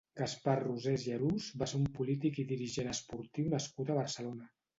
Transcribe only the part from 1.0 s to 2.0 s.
i Arús va ser un